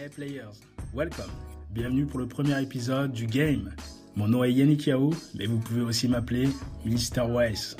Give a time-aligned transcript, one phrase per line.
[0.00, 0.60] Hey players,
[0.94, 1.30] welcome.
[1.72, 3.74] Bienvenue pour le premier épisode du game.
[4.14, 6.48] Mon nom est Yannick Yao, mais vous pouvez aussi m'appeler
[6.84, 7.22] Mr.
[7.28, 7.76] Wise.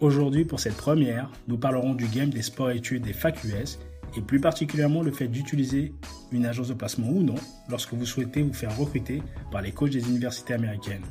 [0.00, 3.78] Aujourd'hui, pour cette première, nous parlerons du game des sports-études des fac US
[4.18, 5.94] et plus particulièrement le fait d'utiliser
[6.30, 7.36] une agence de placement ou non
[7.70, 11.06] lorsque vous souhaitez vous faire recruter par les coachs des universités américaines.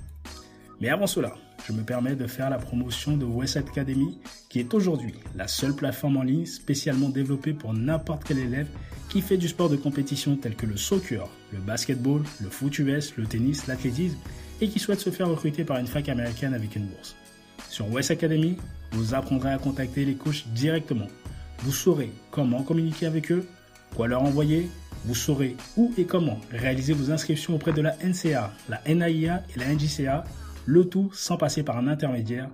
[0.80, 1.34] Mais avant cela,
[1.68, 4.20] je me permets de faire la promotion de West Academy,
[4.50, 8.68] qui est aujourd'hui la seule plateforme en ligne spécialement développée pour n'importe quel élève
[9.15, 13.15] qui fait du sport de compétition tel que le soccer, le basketball, le foot US,
[13.15, 14.18] le tennis, l'athlétisme
[14.60, 17.15] et qui souhaite se faire recruter par une fac américaine avec une bourse.
[17.70, 18.57] Sur West Academy,
[18.92, 21.07] vous apprendrez à contacter les coachs directement.
[21.59, 23.47] Vous saurez comment communiquer avec eux,
[23.96, 24.68] quoi leur envoyer,
[25.06, 29.59] vous saurez où et comment réaliser vos inscriptions auprès de la NCA, la NAIA et
[29.59, 30.25] la NJCA
[30.65, 32.50] le tout sans passer par un intermédiaire.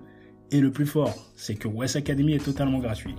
[0.52, 3.16] Et le plus fort, c'est que West Academy est totalement gratuit.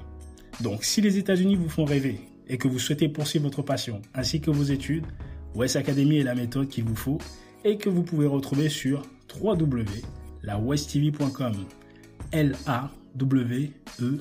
[0.62, 4.42] Donc si les États-Unis vous font rêver et que vous souhaitez poursuivre votre passion ainsi
[4.42, 5.06] que vos études,
[5.56, 7.18] West Academy est la méthode qu'il vous faut
[7.64, 9.04] et que vous pouvez retrouver sur
[9.42, 11.54] www.lawesttv.com.
[12.32, 12.90] L A
[13.22, 14.18] E.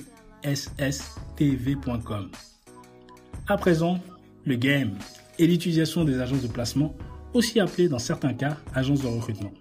[3.47, 3.99] À présent,
[4.45, 4.91] le game
[5.39, 6.95] et l'utilisation des agences de placement,
[7.33, 9.51] aussi appelées dans certains cas agences de recrutement.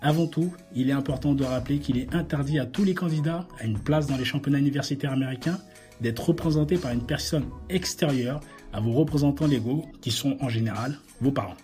[0.00, 3.64] Avant tout, il est important de rappeler qu'il est interdit à tous les candidats à
[3.64, 5.58] une place dans les championnats universitaires américains
[6.00, 8.40] d'être représentés par une personne extérieure
[8.72, 11.56] à vos représentants légaux qui sont en général vos parents.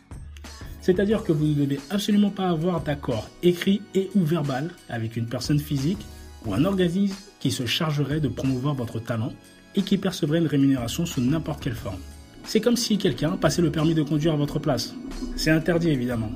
[0.80, 5.26] C'est-à-dire que vous ne devez absolument pas avoir d'accord écrit et ou verbal avec une
[5.26, 6.04] personne physique
[6.44, 9.32] ou un organisme qui se chargerait de promouvoir votre talent
[9.76, 12.00] et qui percevrait une rémunération sous n'importe quelle forme.
[12.44, 14.94] C'est comme si quelqu'un passait le permis de conduire à votre place.
[15.36, 16.30] C'est interdit évidemment.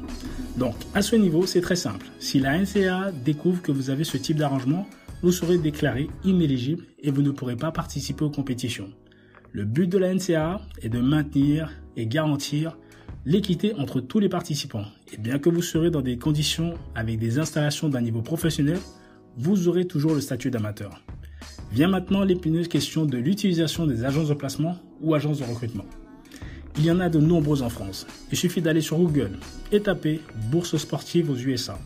[0.59, 2.06] Donc, à ce niveau, c'est très simple.
[2.19, 4.89] Si la NCA découvre que vous avez ce type d'arrangement,
[5.23, 8.91] vous serez déclaré inéligible et vous ne pourrez pas participer aux compétitions.
[9.53, 12.77] Le but de la NCA est de maintenir et garantir
[13.25, 14.84] l'équité entre tous les participants.
[15.12, 18.79] Et bien que vous serez dans des conditions avec des installations d'un niveau professionnel,
[19.36, 21.05] vous aurez toujours le statut d'amateur.
[21.70, 25.85] Vient maintenant l'épineuse question de l'utilisation des agences de placement ou agences de recrutement.
[26.78, 28.06] Il y en a de nombreuses en France.
[28.30, 29.33] Il suffit d'aller sur Google
[29.72, 31.77] et taper bourse sportive aux USA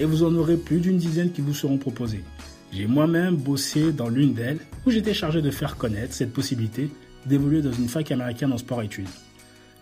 [0.00, 2.24] et vous en aurez plus d'une dizaine qui vous seront proposées.
[2.72, 6.90] J'ai moi-même bossé dans l'une d'elles où j'étais chargé de faire connaître cette possibilité
[7.24, 9.06] d'évoluer dans une fac américaine en sport-études.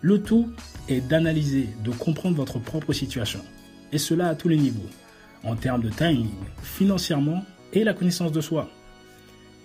[0.01, 0.51] Le tout
[0.87, 3.39] est d'analyser, de comprendre votre propre situation
[3.91, 4.89] et cela à tous les niveaux,
[5.43, 6.29] en termes de timing,
[6.61, 7.43] financièrement
[7.73, 8.69] et la connaissance de soi.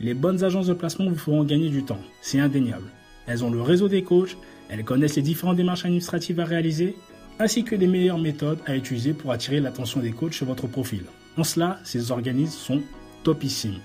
[0.01, 2.91] Les bonnes agences de placement vous feront gagner du temps, c'est indéniable.
[3.27, 4.37] Elles ont le réseau des coachs
[4.69, 6.97] elles connaissent les différentes démarches administratives à réaliser,
[7.39, 11.03] ainsi que les meilleures méthodes à utiliser pour attirer l'attention des coachs sur votre profil.
[11.37, 12.83] En cela, ces organismes sont
[13.23, 13.81] topissimes.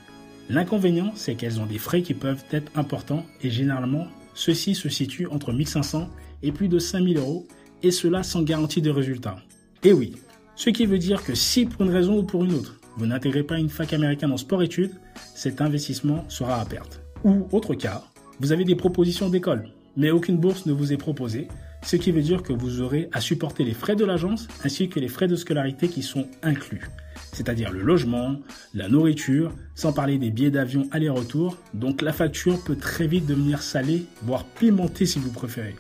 [0.50, 5.28] L'inconvénient, c'est qu'elles ont des frais qui peuvent être importants et généralement, ceux-ci se situent
[5.28, 6.10] entre 1500
[6.44, 7.48] et plus de 5000 euros,
[7.84, 9.38] et cela sans garantie de résultat.
[9.84, 10.14] Et oui,
[10.56, 13.44] ce qui veut dire que si pour une raison ou pour une autre, vous n'intégrez
[13.44, 14.94] pas une fac américaine en sport-études,
[15.36, 17.02] cet investissement sera à perte.
[17.24, 18.04] Ou autre cas,
[18.40, 21.48] vous avez des propositions d'école, mais aucune bourse ne vous est proposée,
[21.84, 25.00] ce qui veut dire que vous aurez à supporter les frais de l'agence ainsi que
[25.00, 26.90] les frais de scolarité qui sont inclus,
[27.34, 28.40] c'est-à-dire le logement,
[28.74, 33.62] la nourriture, sans parler des billets d'avion aller-retour, donc la facture peut très vite devenir
[33.62, 35.76] salée, voire pimentée si vous préférez.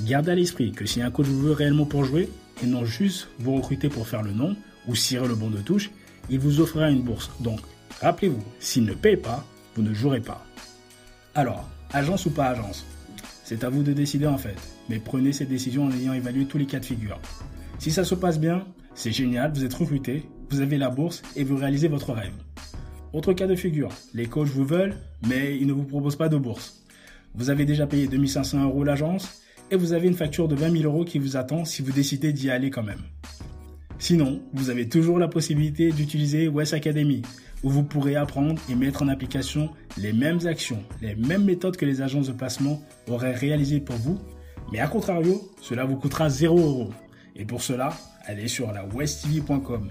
[0.00, 2.28] Gardez à l'esprit que si un coach vous veut réellement pour jouer,
[2.62, 4.56] et non juste vous recruter pour faire le nom
[4.88, 5.90] ou cirer le bon de touche,
[6.30, 7.30] il vous offrira une bourse.
[7.40, 7.60] Donc,
[8.00, 9.44] rappelez-vous, s'il ne paye pas,
[9.74, 10.44] vous ne jouerez pas.
[11.34, 12.84] Alors, agence ou pas agence?
[13.44, 14.56] C'est à vous de décider en fait,
[14.88, 17.20] mais prenez cette décision en ayant évalué tous les cas de figure.
[17.78, 18.64] Si ça se passe bien,
[18.94, 22.34] c'est génial, vous êtes recruté, vous avez la bourse et vous réalisez votre rêve.
[23.12, 24.94] Autre cas de figure, les coachs vous veulent,
[25.28, 26.82] mais ils ne vous proposent pas de bourse.
[27.34, 30.84] Vous avez déjà payé 2500 euros l'agence et vous avez une facture de 20 000
[30.84, 33.02] euros qui vous attend si vous décidez d'y aller quand même.
[34.02, 37.22] Sinon, vous avez toujours la possibilité d'utiliser West Academy,
[37.62, 41.86] où vous pourrez apprendre et mettre en application les mêmes actions, les mêmes méthodes que
[41.86, 44.18] les agences de placement auraient réalisées pour vous,
[44.72, 46.90] mais à contrario, cela vous coûtera 0 euros.
[47.36, 47.90] Et pour cela,
[48.24, 49.88] allez sur la westtv.com,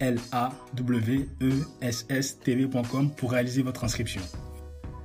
[0.00, 4.22] l a w e s s tv.com pour réaliser votre inscription.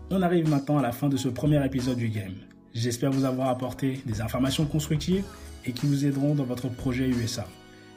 [0.09, 2.33] On arrive maintenant à la fin de ce premier épisode du game.
[2.73, 5.25] J'espère vous avoir apporté des informations constructives
[5.63, 7.45] et qui vous aideront dans votre projet USA.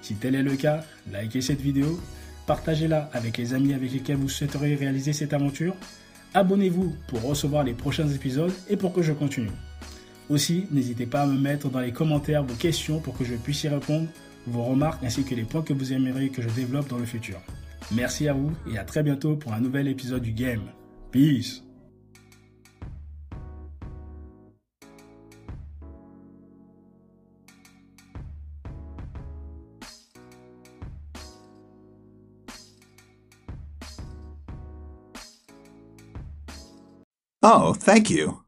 [0.02, 2.00] Si tel est le cas, likez cette vidéo,
[2.46, 5.74] partagez-la avec les amis avec lesquels vous souhaiteriez réaliser cette aventure.
[6.34, 9.50] Abonnez-vous pour recevoir les prochains épisodes et pour que je continue.
[10.28, 13.64] Aussi, n'hésitez pas à me mettre dans les commentaires vos questions pour que je puisse
[13.64, 14.08] y répondre,
[14.46, 17.40] vos remarques ainsi que les points que vous aimeriez que je développe dans le futur.
[17.92, 20.62] Merci à vous et à très bientôt pour un nouvel épisode du Game.
[21.10, 21.62] Peace
[37.42, 38.44] Oh, thank you.